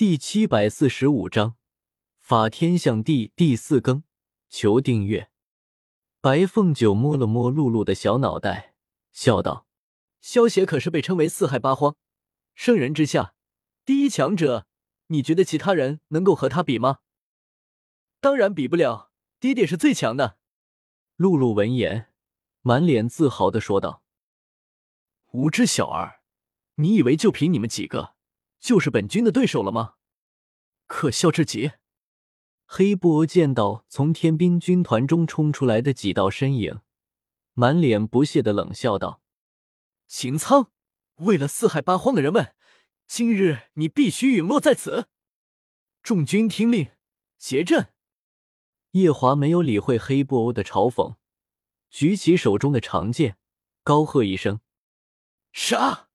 [0.00, 1.56] 第七百四十五章
[2.20, 4.02] 法天象地第四更，
[4.48, 5.30] 求订阅。
[6.22, 8.74] 白凤九摸了摸露露的小脑袋，
[9.12, 9.66] 笑道
[10.22, 11.96] ：“萧邪可是被称为四海八荒，
[12.54, 13.34] 圣人之下
[13.84, 14.66] 第一强者。
[15.08, 17.00] 你觉得其他人能够和他比吗
[18.22, 20.38] ？”“当然比不了，爹爹是最强的。”
[21.16, 22.10] 露露闻言，
[22.62, 24.02] 满脸自豪的说道
[25.32, 26.22] ：“无知小儿，
[26.76, 28.14] 你以为就凭你们几个？”
[28.60, 29.94] 就是本君的对手了吗？
[30.86, 31.72] 可笑至极！
[32.66, 36.80] 黑布欧见到从天兵军团中冲出来的几道身影，
[37.54, 39.22] 满脸不屑的冷笑道
[40.06, 40.70] ：“秦苍，
[41.16, 42.54] 为了四海八荒的人们，
[43.06, 45.08] 今日你必须陨落在此！”
[46.02, 46.90] 众军听令，
[47.38, 47.92] 结阵。
[48.92, 51.16] 夜华没有理会黑布欧的嘲讽，
[51.88, 53.36] 举起手中的长剑，
[53.82, 54.60] 高喝一声
[55.52, 56.08] ：“杀！”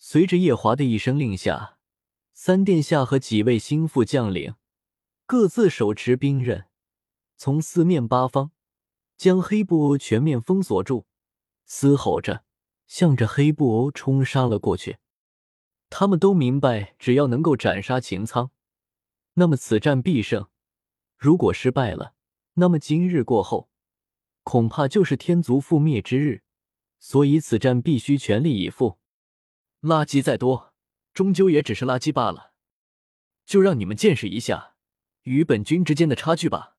[0.00, 1.76] 随着夜华的一声令下，
[2.32, 4.54] 三殿下和几位心腹将领
[5.26, 6.66] 各自手持兵刃，
[7.36, 8.52] 从四面八方
[9.16, 11.06] 将黑布欧全面封锁住，
[11.66, 12.44] 嘶吼着
[12.86, 14.98] 向着黑布欧冲杀了过去。
[15.90, 18.52] 他们都明白，只要能够斩杀秦苍，
[19.34, 20.44] 那么此战必胜；
[21.16, 22.14] 如果失败了，
[22.54, 23.68] 那么今日过后，
[24.44, 26.42] 恐怕就是天族覆灭之日。
[27.00, 28.98] 所以，此战必须全力以赴。
[29.80, 30.74] 垃圾再多，
[31.14, 32.52] 终究也只是垃圾罢了。
[33.46, 34.74] 就让你们见识一下
[35.22, 36.76] 与本君之间的差距吧。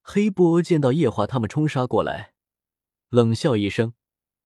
[0.00, 2.34] 黑波见到夜华他们冲杀过来，
[3.10, 3.94] 冷笑一声，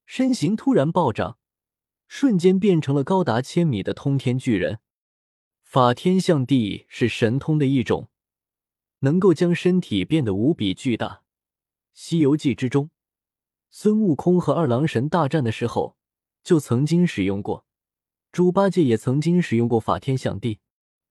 [0.06, 1.38] 身形突然暴涨，
[2.08, 4.80] 瞬间变成了高达千米的通天巨人。
[5.62, 8.08] 法天象地是神通的一种，
[9.00, 11.08] 能够将身体变得无比巨大。
[11.92, 12.90] 《西游记》之中，
[13.70, 15.96] 孙悟空和二郎神大战的时候
[16.42, 17.67] 就曾经使用过。
[18.30, 20.60] 猪八戒也曾经使用过法天象地，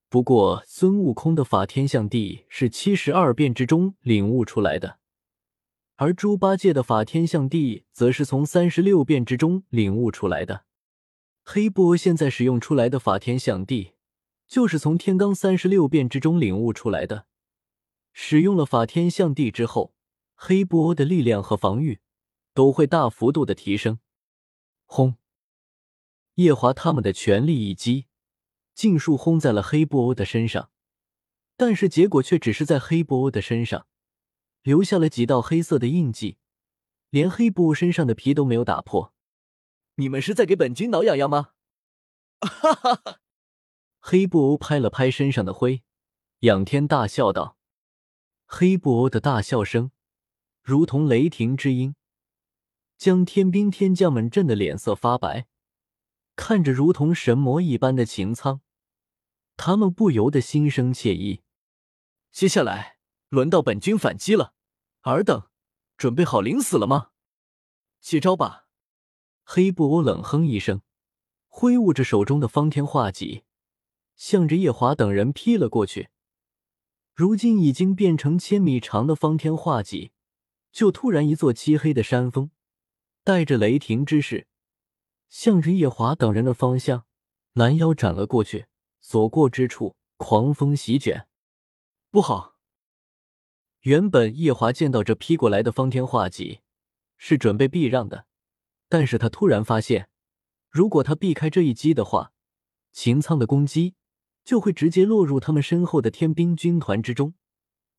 [0.08, 4.98] 不过孙悟空的法天象地是七十二变之中领悟出来的，
[5.96, 10.64] 而猪八戒的法天象地则是从三十六变之中领悟出来的。
[11.44, 13.94] 黑波现在使用出来的法天象地，
[14.46, 17.26] 就是从天罡三十六变之中领悟出来的。
[18.12, 19.92] 使用了法天象地之后，
[20.34, 22.00] 黑波的力量和防御
[22.54, 23.98] 都会大幅度的提升。
[24.86, 25.16] 轰！
[26.38, 28.06] 夜华他们的全力一击，
[28.72, 30.70] 尽数轰在了黑布欧的身上，
[31.56, 33.88] 但是结果却只是在黑布欧的身上
[34.62, 36.36] 留下了几道黑色的印记，
[37.10, 39.12] 连黑布欧身上的皮都没有打破。
[39.96, 41.50] 你们是在给本君挠痒痒吗？
[42.40, 43.18] 哈哈哈！
[43.98, 45.82] 黑布欧拍了拍身上的灰，
[46.40, 47.58] 仰天大笑道
[48.46, 49.90] ：“黑布欧的大笑声
[50.62, 51.96] 如同雷霆之音，
[52.96, 55.48] 将天兵天将们震得脸色发白。”
[56.38, 58.60] 看着如同神魔一般的秦苍，
[59.56, 61.42] 他们不由得心生惬意。
[62.30, 64.54] 接下来轮到本君反击了，
[65.00, 65.48] 尔等
[65.96, 67.10] 准备好领死了吗？
[68.00, 68.68] 接招吧！
[69.42, 70.82] 黑布欧冷哼一声，
[71.48, 73.42] 挥舞着手中的方天画戟，
[74.14, 76.08] 向着夜华等人劈了过去。
[77.14, 80.12] 如今已经变成千米长的方天画戟，
[80.70, 82.52] 就突然一座漆黑的山峰，
[83.24, 84.46] 带着雷霆之势。
[85.28, 87.06] 向着夜华等人的方向
[87.52, 88.66] 拦腰斩了过去，
[89.00, 91.28] 所过之处狂风席卷。
[92.10, 92.56] 不好！
[93.80, 96.60] 原本夜华见到这劈过来的方天画戟，
[97.16, 98.26] 是准备避让的，
[98.88, 100.08] 但是他突然发现，
[100.68, 102.32] 如果他避开这一击的话，
[102.92, 103.94] 秦苍的攻击
[104.44, 107.34] 就会直接落入他们身后的天兵军团之中，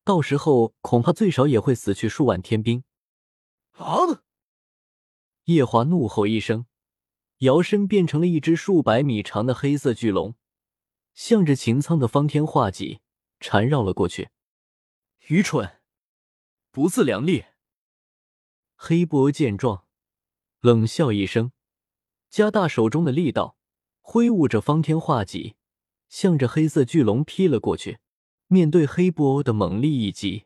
[0.04, 2.82] 到时候恐怕最少也会死去数万天兵。
[3.72, 4.22] 啊！
[5.44, 6.66] 夜华怒吼一声。
[7.40, 10.34] 摇身变成了一只数百米长的黑色巨龙，
[11.14, 13.00] 向着秦苍的方天画戟
[13.38, 14.28] 缠绕了过去。
[15.28, 15.80] 愚蠢，
[16.70, 17.46] 不自量力！
[18.76, 19.84] 黑布欧见状，
[20.60, 21.52] 冷笑一声，
[22.28, 23.56] 加大手中的力道，
[24.00, 25.56] 挥舞着方天画戟，
[26.10, 28.00] 向着黑色巨龙劈了过去。
[28.48, 30.44] 面对黑布欧的猛力一击，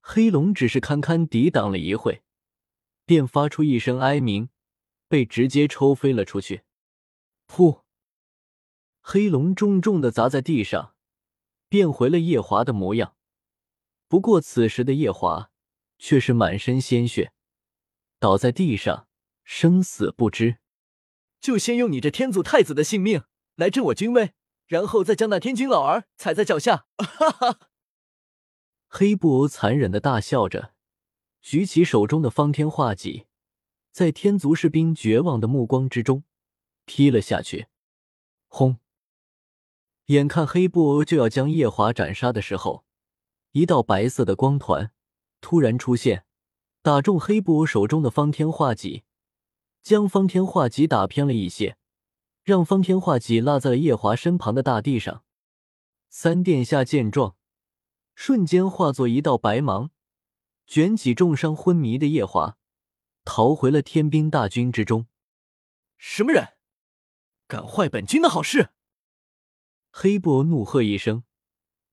[0.00, 2.22] 黑龙只是堪堪抵挡了一会，
[3.06, 4.50] 便发出一声哀鸣。
[5.10, 6.62] 被直接抽飞了出去，
[7.48, 7.82] 噗！
[9.00, 10.94] 黑龙重重的砸在地上，
[11.68, 13.16] 变回了夜华的模样。
[14.06, 15.50] 不过此时的夜华
[15.98, 17.32] 却是满身鲜血，
[18.20, 19.08] 倒在地上，
[19.42, 20.58] 生死不知。
[21.40, 23.24] 就先用你这天祖太子的性命
[23.56, 24.34] 来证我军威，
[24.68, 26.86] 然后再将那天君老儿踩在脚下！
[26.98, 27.58] 哈哈！
[28.86, 30.72] 黑布欧残忍的大笑着，
[31.42, 33.26] 举起手中的方天画戟。
[33.92, 36.24] 在天族士兵绝望的目光之中，
[36.84, 37.66] 劈了下去。
[38.48, 38.78] 轰！
[40.06, 42.84] 眼看黑布欧就要将夜华斩杀的时候，
[43.52, 44.92] 一道白色的光团
[45.40, 46.24] 突然出现，
[46.82, 49.04] 打中黑布欧手中的方天画戟，
[49.82, 51.76] 将方天画戟打偏了一些，
[52.42, 55.24] 让方天画戟落在了夜华身旁的大地上。
[56.08, 57.36] 三殿下见状，
[58.14, 59.90] 瞬间化作一道白芒，
[60.66, 62.58] 卷起重伤昏迷的夜华，
[63.32, 65.06] 逃回了天兵大军之中。
[65.96, 66.54] 什么人，
[67.46, 68.70] 敢坏本君的好事！
[69.92, 71.22] 黑布欧怒喝一声，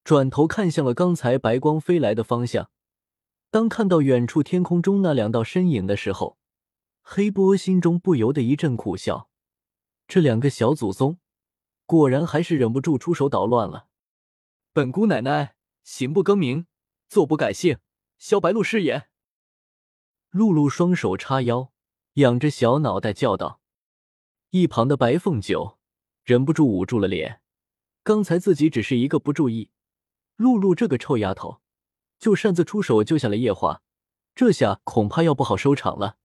[0.03, 2.71] 转头看向了刚才白光飞来的方向。
[3.51, 6.39] 当看到远处天空中那两道身影的时候，
[7.03, 9.29] 黑波心中不由得一阵苦笑。
[10.07, 11.19] 这两个小祖宗，
[11.85, 13.89] 果然还是忍不住出手捣乱了。
[14.73, 15.53] 本姑奶奶
[15.83, 16.65] 行不更名，
[17.07, 17.77] 坐不改姓，
[18.17, 19.07] 萧白露是也。
[20.31, 21.71] 露露双手叉腰，
[22.13, 23.61] 仰着小脑袋叫道。
[24.51, 25.77] 一旁的白凤九
[26.23, 27.41] 忍不住捂住了脸。
[28.03, 29.71] 刚才自己只是一个不注意，
[30.37, 31.59] 露露这个臭丫头
[32.17, 33.81] 就擅自出手救下了夜华，
[34.33, 36.17] 这下恐怕要不好收场了。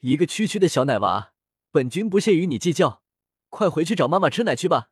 [0.00, 1.32] 一个区区的小奶娃，
[1.70, 3.02] 本君不屑与你计较，
[3.48, 4.90] 快回去找妈妈吃奶去吧！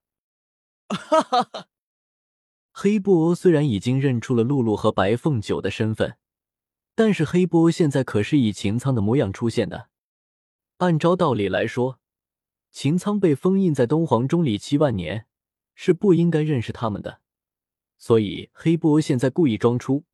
[0.89, 1.69] 哈哈哈。
[2.73, 6.19] 黑布欧虽然已经认出了露露和白凤九的身份，
[6.97, 9.91] 但是黑布欧现在可是以秦苍的模样出现的。
[10.79, 12.01] 按照道理来说，
[12.73, 15.29] 秦苍被封印在东皇钟里七万年。
[15.79, 17.21] 是不应该认识他们的，
[17.99, 20.07] 所以黑布欧现在故意装出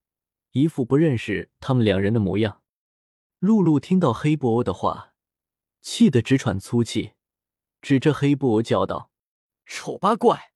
[0.50, 2.62] 一副不认识他们两人的模样。
[3.38, 5.14] 露露听到黑布欧的话，
[5.80, 7.12] 气得直喘粗气，
[7.80, 9.12] 指着黑布欧叫道
[9.64, 10.52] ：“丑八怪，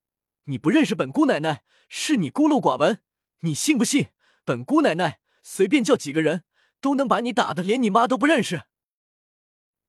[0.46, 3.00] 你不认识本姑奶奶，是你孤陋寡闻！
[3.42, 4.08] 你信不信
[4.44, 6.42] 本姑奶奶随便叫几个人，
[6.80, 8.64] 都能把你打的连你妈都不认识？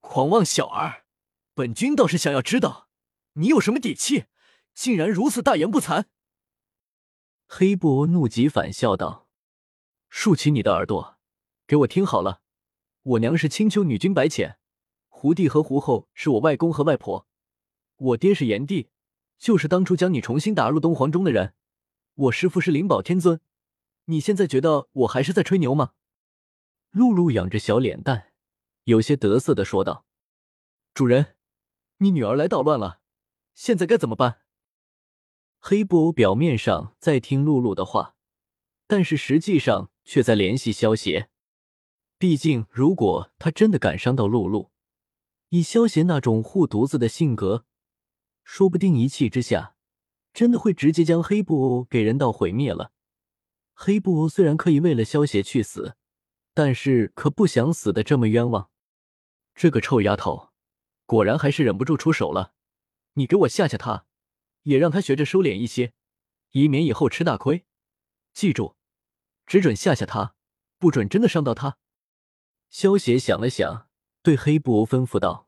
[0.02, 1.06] 狂妄小儿，
[1.56, 2.90] 本君倒是想要知道
[3.34, 4.26] 你有什么底气！”
[4.76, 6.06] 竟然如此大言不惭！
[7.48, 9.28] 黑布欧怒极反笑道
[10.10, 11.18] ：“竖起你的耳朵，
[11.66, 12.44] 给我听好了！
[13.02, 14.60] 我娘是青丘女君白浅，
[15.08, 17.28] 胡帝和胡后是我外公和外婆，
[17.96, 18.92] 我爹是炎帝，
[19.40, 21.56] 就是当初将你重新打入东皇中的人。
[22.14, 23.42] 我师父是灵宝天尊，
[24.08, 25.94] 你现在觉得我还是在吹牛吗？”
[26.92, 28.34] 露露仰着小脸蛋，
[28.86, 30.06] 有些得瑟的说道
[30.94, 31.36] ：“主人，
[31.98, 33.02] 你女儿来捣乱了，
[33.54, 34.42] 现在该怎么办？”
[35.60, 38.16] 黑布偶表面上在听露露的话，
[38.88, 41.30] 但是实际上却在联系萧邪。
[42.18, 44.72] 毕竟，如果他真的敢伤到露露，
[45.50, 47.66] 以萧邪那种护犊子的性格，
[48.44, 49.76] 说不定一气之下，
[50.34, 52.92] 真的会直接将黑布偶给人道毁灭了。
[53.80, 55.96] 黑布偶虽然可以为了萧邪去死，
[56.56, 58.72] 但是可不想死的这么冤枉。
[59.54, 60.50] 这个臭丫头，
[61.06, 62.54] 果然还是忍不住出手了。
[63.14, 64.06] 你给我吓吓她。
[64.64, 65.94] 也让他学着收敛一些，
[66.52, 67.66] 以免以后吃大亏。
[68.34, 68.76] 记住，
[69.46, 70.36] 只准吓吓他，
[70.78, 71.78] 不准真的伤到他。
[72.70, 73.88] 萧邪想了想，
[74.22, 75.47] 对黑布欧吩咐道。